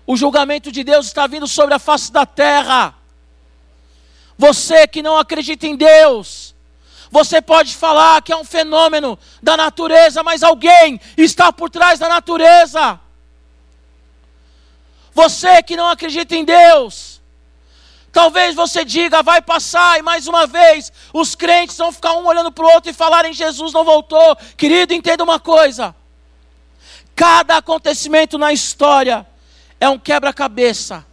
[0.08, 2.96] O julgamento de Deus está vindo sobre a face da terra.
[4.38, 6.56] Você que não acredita em Deus,
[7.12, 12.08] você pode falar que é um fenômeno da natureza, mas alguém está por trás da
[12.08, 12.98] natureza.
[15.13, 17.22] Você que não acredita em Deus,
[18.10, 22.52] talvez você diga, vai passar, e mais uma vez, os crentes vão ficar um olhando
[22.52, 24.38] para o outro e falarem: Jesus não voltou.
[24.56, 25.93] Querido, entenda uma coisa:
[27.13, 29.28] cada acontecimento na história
[29.80, 31.06] é um quebra-cabeça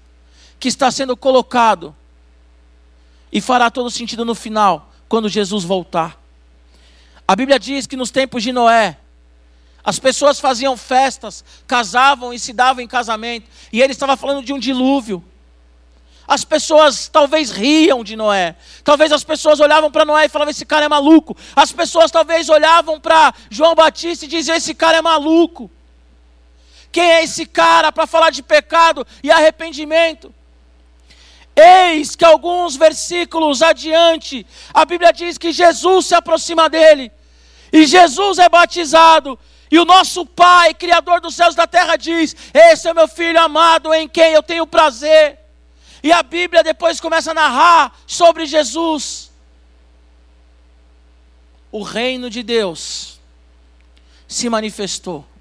[0.59, 1.95] que está sendo colocado
[3.31, 6.19] e fará todo sentido no final quando Jesus voltar.
[7.27, 8.99] A Bíblia diz que nos tempos de Noé,
[9.83, 14.53] as pessoas faziam festas, casavam e se davam em casamento, e ele estava falando de
[14.53, 15.23] um dilúvio.
[16.27, 18.57] As pessoas talvez riam de Noé.
[18.83, 21.37] Talvez as pessoas olhavam para Noé e falavam: esse cara é maluco.
[21.55, 25.71] As pessoas talvez olhavam para João Batista e diziam: esse cara é maluco.
[26.95, 30.33] Quem é esse cara para falar de pecado e arrependimento?
[31.57, 37.11] Eis que alguns versículos adiante, a Bíblia diz que Jesus se aproxima dele,
[37.73, 39.37] e Jesus é batizado,
[39.73, 43.41] e o nosso Pai, Criador dos céus e da terra, diz: Esse é meu filho
[43.41, 45.41] amado em quem eu tenho prazer.
[46.01, 49.33] E a Bíblia depois começa a narrar sobre Jesus.
[51.73, 53.19] O reino de Deus
[54.29, 55.34] se manifestou.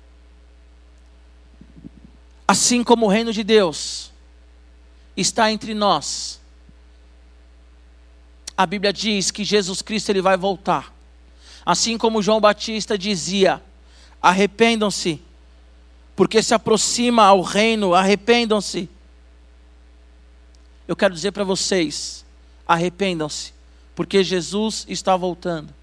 [2.48, 4.12] Assim como o reino de Deus
[5.16, 6.42] está entre nós.
[8.56, 10.94] A Bíblia diz que Jesus Cristo ele vai voltar.
[11.66, 13.64] Assim como João Batista dizia:
[14.22, 15.22] arrependam-se,
[16.16, 18.90] porque se aproxima ao reino, arrependam-se.
[20.88, 22.26] Eu quero dizer para vocês:
[22.68, 23.54] arrependam-se,
[23.96, 25.74] porque Jesus está voltando.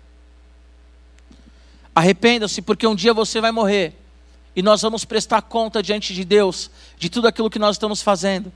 [1.95, 4.00] Arrependam-se, porque um dia você vai morrer
[4.55, 8.53] e nós vamos prestar conta diante de Deus de tudo aquilo que nós estamos fazendo.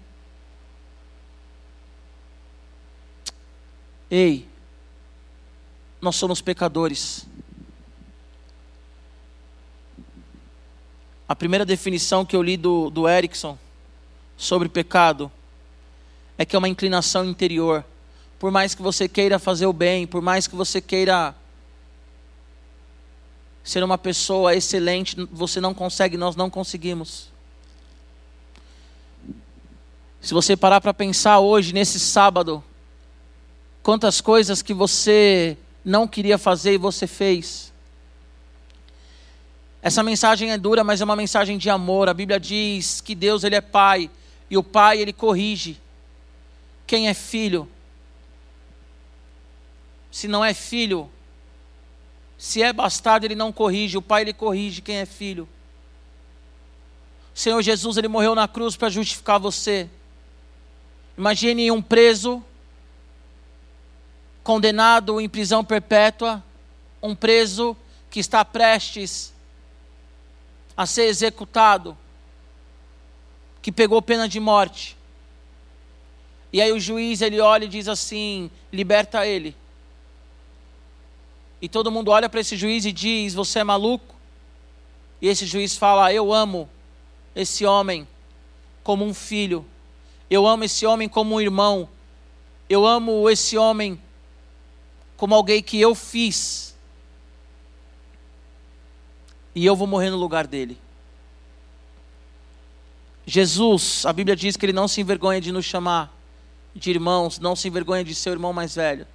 [4.10, 4.46] Ei,
[6.00, 7.26] nós somos pecadores.
[11.26, 13.58] A primeira definição que eu li do, do Erickson
[14.36, 15.32] sobre pecado
[16.36, 17.84] é que é uma inclinação interior.
[18.38, 21.34] Por mais que você queira fazer o bem, por mais que você queira
[23.64, 27.28] ser uma pessoa excelente, você não consegue, nós não conseguimos.
[30.20, 32.62] Se você parar para pensar hoje, nesse sábado,
[33.84, 37.70] Quantas coisas que você não queria fazer e você fez.
[39.82, 42.08] Essa mensagem é dura, mas é uma mensagem de amor.
[42.08, 44.10] A Bíblia diz que Deus ele é pai
[44.48, 45.78] e o pai ele corrige
[46.86, 47.68] quem é filho.
[50.10, 51.10] Se não é filho,
[52.44, 55.48] se é bastardo, ele não corrige, o pai ele corrige quem é filho.
[57.34, 59.88] O Senhor Jesus ele morreu na cruz para justificar você.
[61.16, 62.44] Imagine um preso
[64.42, 66.44] condenado em prisão perpétua,
[67.02, 67.74] um preso
[68.10, 69.32] que está prestes
[70.76, 71.96] a ser executado,
[73.62, 74.98] que pegou pena de morte.
[76.52, 79.56] E aí o juiz ele olha e diz assim: liberta ele.
[81.64, 84.14] E todo mundo olha para esse juiz e diz: Você é maluco?
[85.18, 86.68] E esse juiz fala: Eu amo
[87.34, 88.06] esse homem
[88.82, 89.64] como um filho.
[90.28, 91.88] Eu amo esse homem como um irmão.
[92.68, 93.98] Eu amo esse homem
[95.16, 96.76] como alguém que eu fiz.
[99.54, 100.76] E eu vou morrer no lugar dele.
[103.26, 106.14] Jesus, a Bíblia diz que ele não se envergonha de nos chamar
[106.74, 109.06] de irmãos, não se envergonha de ser o irmão mais velho.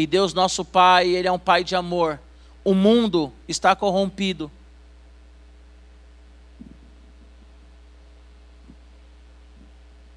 [0.00, 2.18] E Deus, nosso Pai, Ele é um Pai de amor.
[2.64, 4.50] O mundo está corrompido.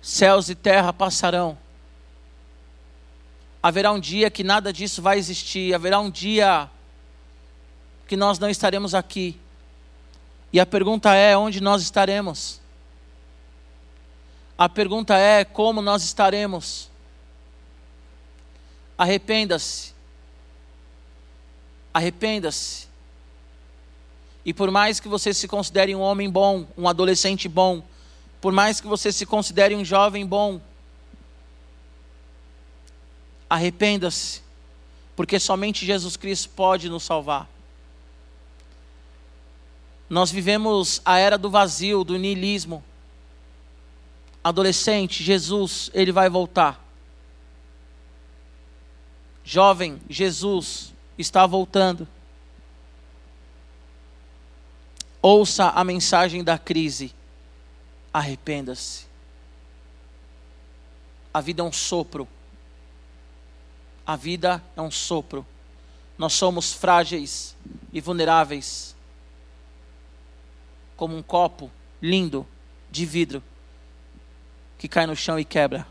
[0.01, 1.57] Céus e terra passarão,
[3.61, 6.69] haverá um dia que nada disso vai existir, haverá um dia
[8.05, 9.39] que nós não estaremos aqui.
[10.51, 12.61] E a pergunta é: onde nós estaremos?
[14.57, 16.89] A pergunta é: como nós estaremos?
[18.97, 19.93] Arrependa-se.
[21.93, 22.87] Arrependa-se.
[24.45, 27.83] E por mais que você se considere um homem bom, um adolescente bom,
[28.41, 30.59] por mais que você se considere um jovem bom,
[33.53, 34.41] Arrependa-se,
[35.15, 37.47] porque somente Jesus Cristo pode nos salvar.
[40.09, 42.83] Nós vivemos a era do vazio, do niilismo.
[44.43, 46.82] Adolescente, Jesus, ele vai voltar.
[49.43, 52.07] Jovem, Jesus está voltando.
[55.21, 57.13] Ouça a mensagem da crise.
[58.13, 59.05] Arrependa-se.
[61.33, 62.27] A vida é um sopro.
[64.05, 65.45] A vida é um sopro.
[66.17, 67.55] Nós somos frágeis
[67.91, 68.95] e vulneráveis.
[70.95, 72.45] Como um copo lindo
[72.91, 73.43] de vidro
[74.77, 75.87] que cai no chão e quebra.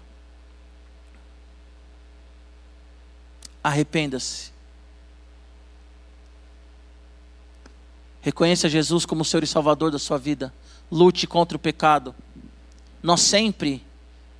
[3.62, 4.52] Arrependa-se.
[8.20, 10.52] Reconheça Jesus como Senhor e Salvador da sua vida.
[10.90, 12.14] Lute contra o pecado.
[13.02, 13.84] Nós sempre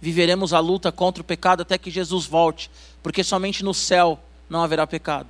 [0.00, 2.70] viveremos a luta contra o pecado até que Jesus volte,
[3.02, 4.18] porque somente no céu
[4.48, 5.28] não haverá pecado.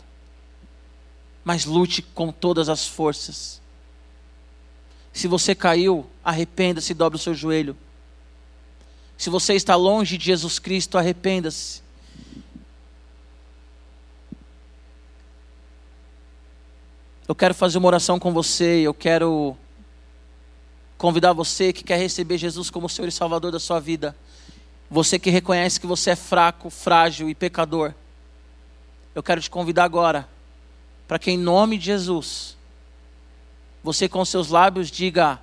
[1.44, 3.60] Mas lute com todas as forças.
[5.12, 7.76] Se você caiu, arrependa-se e dobre o seu joelho.
[9.18, 11.81] Se você está longe de Jesus Cristo, arrependa-se.
[17.32, 19.56] Eu quero fazer uma oração com você, eu quero
[20.98, 24.14] convidar você que quer receber Jesus como Senhor e Salvador da sua vida.
[24.90, 27.94] Você que reconhece que você é fraco, frágil e pecador.
[29.14, 30.28] Eu quero te convidar agora
[31.08, 32.54] para que, em nome de Jesus,
[33.82, 35.40] você com seus lábios diga: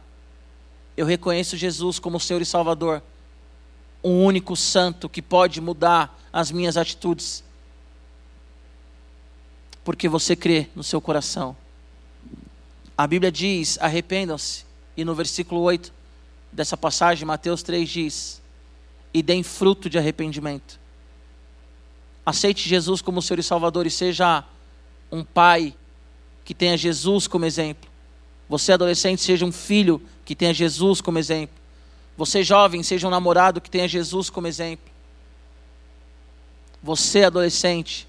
[0.96, 3.02] Eu reconheço Jesus como Senhor e Salvador,
[4.04, 7.44] um único santo que pode mudar as minhas atitudes,
[9.84, 11.58] porque você crê no seu coração.
[13.00, 14.66] A Bíblia diz: arrependam-se,
[14.98, 15.94] e no versículo 8
[16.52, 18.42] dessa passagem, Mateus 3 diz:
[19.14, 20.78] e deem fruto de arrependimento.
[22.26, 24.44] Aceite Jesus como Senhor e Salvador e seja
[25.10, 25.74] um pai
[26.44, 27.90] que tenha Jesus como exemplo.
[28.50, 31.56] Você, adolescente, seja um filho que tenha Jesus como exemplo.
[32.18, 34.92] Você, jovem, seja um namorado que tenha Jesus como exemplo.
[36.84, 38.06] Você, adolescente,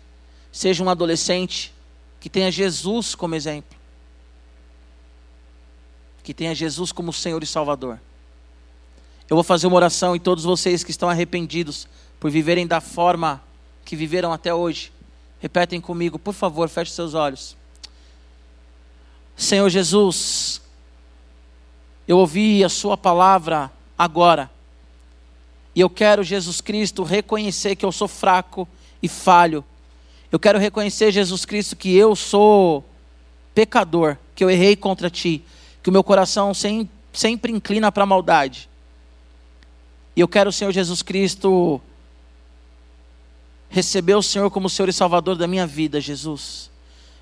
[0.51, 1.73] seja um adolescente
[2.19, 3.79] que tenha Jesus como exemplo.
[6.31, 7.99] Que tenha Jesus como Senhor e Salvador.
[9.29, 11.89] Eu vou fazer uma oração e todos vocês que estão arrependidos
[12.21, 13.43] por viverem da forma
[13.85, 14.93] que viveram até hoje,
[15.41, 17.57] repetem comigo, por favor, feche seus olhos.
[19.37, 20.63] Senhor Jesus,
[22.07, 23.69] eu ouvi a Sua palavra
[23.99, 24.49] agora,
[25.75, 28.69] e eu quero, Jesus Cristo, reconhecer que eu sou fraco
[29.03, 29.65] e falho.
[30.31, 32.85] Eu quero reconhecer, Jesus Cristo, que eu sou
[33.53, 35.45] pecador, que eu errei contra Ti,
[35.83, 38.69] que o meu coração sempre, sempre inclina para a maldade.
[40.15, 41.81] E eu quero, Senhor Jesus Cristo,
[43.69, 46.71] receber o Senhor como Senhor e Salvador da minha vida, Jesus.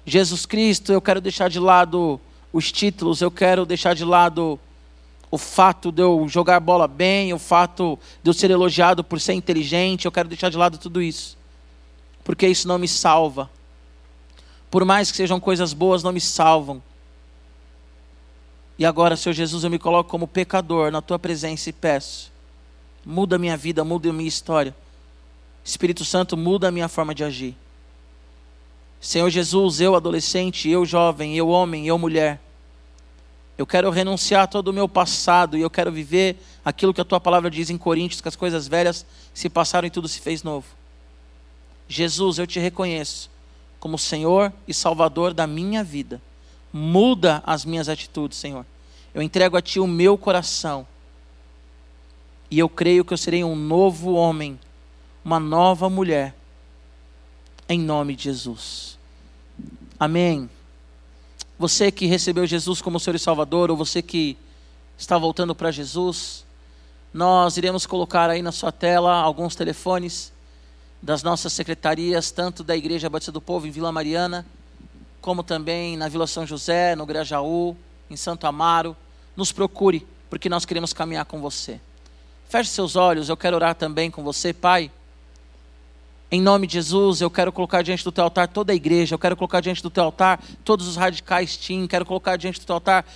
[0.05, 2.19] Jesus Cristo, eu quero deixar de lado
[2.53, 4.59] os títulos, eu quero deixar de lado
[5.31, 9.35] o fato de eu jogar bola bem, o fato de eu ser elogiado por ser
[9.35, 11.37] inteligente, eu quero deixar de lado tudo isso.
[12.25, 13.51] Porque isso não me salva.
[14.71, 16.83] Por mais que sejam coisas boas, não me salvam.
[18.79, 22.31] E agora, Senhor Jesus, eu me coloco como pecador na tua presença e peço:
[23.05, 24.75] muda a minha vida, muda a minha história.
[25.65, 27.57] Espírito Santo, muda a minha forma de agir.
[29.01, 32.41] Senhor Jesus, eu adolescente, eu jovem, eu homem, eu mulher,
[33.59, 37.05] eu quero renunciar a todo o meu passado e eu quero viver aquilo que a
[37.05, 39.05] tua palavra diz em Coríntios, que as coisas velhas
[39.35, 40.67] se passaram e tudo se fez novo.
[41.89, 43.29] Jesus, eu te reconheço
[43.81, 46.21] como Senhor e Salvador da minha vida.
[46.73, 48.65] Muda as minhas atitudes, Senhor.
[49.15, 50.87] Eu entrego a Ti o meu coração.
[52.51, 54.59] E eu creio que eu serei um novo homem,
[55.25, 56.35] uma nova mulher
[57.69, 58.99] em nome de Jesus.
[60.01, 60.49] Amém.
[61.59, 64.39] Você que recebeu Jesus como Senhor e Salvador, ou você que
[64.97, 66.47] está voltando para Jesus,
[67.13, 70.33] nós iremos colocar aí na sua tela alguns telefones
[71.03, 74.47] das nossas secretarias, tanto da Igreja Batista do Povo em Vila Mariana,
[75.21, 77.77] como também na Vila São José, no Grajaú,
[78.11, 78.97] em Santo Amaro.
[79.37, 81.81] Nos procure, porque nós queremos caminhar com você.
[82.49, 84.91] Feche seus olhos, eu quero orar também com você, Pai.
[86.31, 89.19] Em nome de Jesus, eu quero colocar diante do teu altar toda a igreja, eu
[89.19, 92.75] quero colocar diante do teu altar todos os radicais team, quero colocar diante do teu
[92.75, 93.07] altar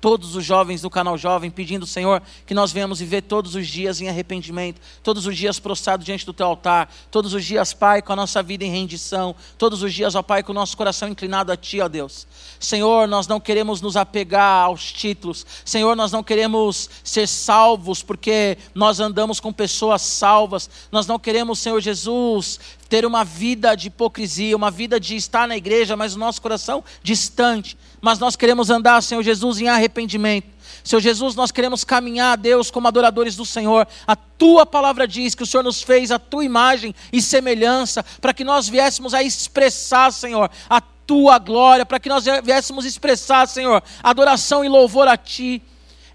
[0.00, 4.00] todos os jovens do canal Jovem, pedindo, Senhor, que nós venhamos viver todos os dias
[4.00, 8.12] em arrependimento, todos os dias prostrado diante do teu altar, todos os dias, Pai, com
[8.12, 11.52] a nossa vida em rendição, todos os dias, ó Pai, com o nosso coração inclinado
[11.52, 12.26] a Ti, ó Deus.
[12.58, 18.56] Senhor, nós não queremos nos apegar aos títulos, Senhor, nós não queremos ser salvos porque
[18.74, 22.58] nós andamos com pessoas salvas, nós não queremos, Senhor Jesus,
[22.90, 26.82] ter uma vida de hipocrisia, uma vida de estar na igreja, mas o nosso coração
[27.04, 27.78] distante.
[28.00, 30.48] Mas nós queremos andar, Senhor Jesus, em arrependimento.
[30.82, 33.86] Senhor Jesus, nós queremos caminhar Deus como adoradores do Senhor.
[34.04, 38.34] A tua palavra diz que o Senhor nos fez a tua imagem e semelhança, para
[38.34, 43.80] que nós viéssemos a expressar, Senhor, a tua glória, para que nós viéssemos expressar, Senhor,
[44.02, 45.62] adoração e louvor a ti.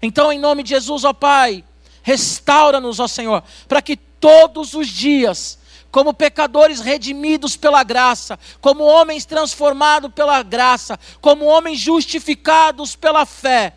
[0.02, 1.64] Então, em nome de Jesus, ó Pai,
[2.02, 5.58] restaura-nos, ó Senhor, para que todos os dias
[5.90, 13.74] como pecadores redimidos pela graça, como homens transformados pela graça, como homens justificados pela fé,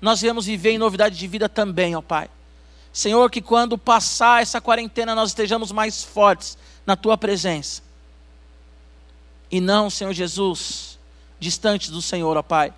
[0.00, 2.28] nós viemos viver em novidade de vida também, ó Pai.
[2.92, 7.82] Senhor, que quando passar essa quarentena nós estejamos mais fortes na Tua presença.
[9.50, 10.98] E não, Senhor Jesus,
[11.38, 12.72] distantes do Senhor, ó Pai.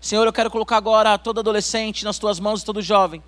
[0.00, 3.22] Senhor, eu quero colocar agora todo adolescente nas Tuas mãos e todo jovem,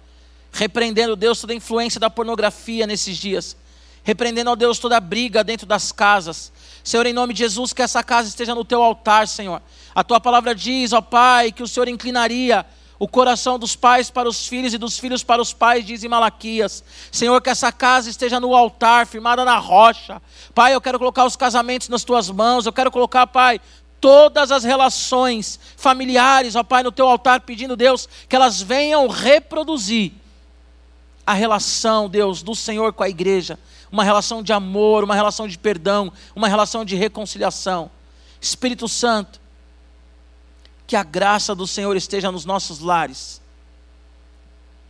[0.52, 3.56] repreendendo, Deus, toda a influência da pornografia nesses dias
[4.02, 6.52] repreendendo, ó Deus, toda briga dentro das casas.
[6.82, 9.62] Senhor, em nome de Jesus, que essa casa esteja no teu altar, Senhor.
[9.94, 12.66] A tua palavra diz, ó Pai, que o Senhor inclinaria
[12.98, 16.08] o coração dos pais para os filhos e dos filhos para os pais, diz em
[16.08, 16.84] Malaquias.
[17.10, 20.22] Senhor, que essa casa esteja no altar, firmada na rocha.
[20.54, 22.64] Pai, eu quero colocar os casamentos nas tuas mãos.
[22.64, 23.60] Eu quero colocar, Pai,
[24.00, 30.12] todas as relações familiares, ó Pai, no teu altar, pedindo, Deus, que elas venham reproduzir
[31.26, 33.58] a relação, Deus, do Senhor com a igreja,
[33.92, 37.90] uma relação de amor, uma relação de perdão, uma relação de reconciliação.
[38.40, 39.38] Espírito Santo,
[40.86, 43.42] que a graça do Senhor esteja nos nossos lares.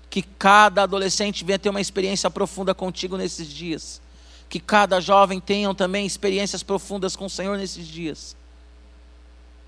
[0.09, 4.01] Que cada adolescente venha ter uma experiência profunda contigo nesses dias.
[4.49, 8.37] Que cada jovem tenha também experiências profundas com o Senhor nesses dias.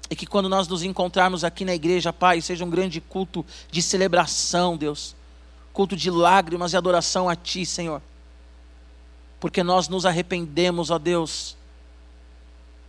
[0.09, 3.82] E que quando nós nos encontrarmos aqui na igreja, Pai, seja um grande culto de
[3.82, 5.16] celebração, Deus.
[5.72, 8.01] Culto de lágrimas e adoração a Ti, Senhor.
[9.45, 11.55] Porque nós nos arrependemos, ó Deus.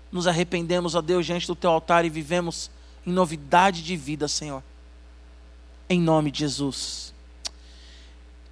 [0.09, 2.71] Nos arrependemos, ó Deus, diante do Teu altar e vivemos
[3.05, 4.63] em novidade de vida, Senhor.
[5.89, 7.13] Em nome de Jesus.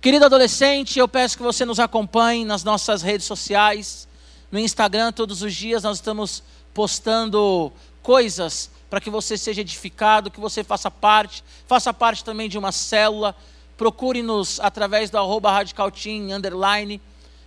[0.01, 4.05] Querido adolescente, eu peço que você nos acompanhe nas nossas redes sociais.
[4.51, 6.43] No Instagram, todos os dias, nós estamos
[6.73, 12.57] postando coisas para que você seja edificado, que você faça parte, faça parte também de
[12.57, 13.33] uma célula.
[13.77, 16.99] Procure-nos através do arroba radicalteam, underline.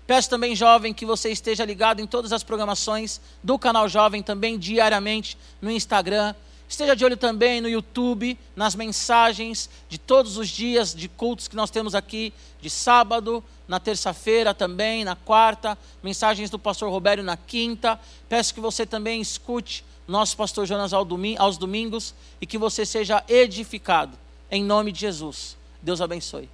[0.07, 4.57] Peço também, jovem, que você esteja ligado em todas as programações do canal Jovem, também
[4.57, 6.33] diariamente no Instagram.
[6.69, 11.57] Esteja de olho também no YouTube, nas mensagens de todos os dias de cultos que
[11.57, 17.37] nós temos aqui, de sábado, na terça-feira também, na quarta, mensagens do pastor Robério na
[17.37, 17.99] quinta.
[18.29, 24.17] Peço que você também escute nosso pastor Jonas aos domingos e que você seja edificado.
[24.51, 25.57] Em nome de Jesus.
[25.83, 26.49] Deus abençoe.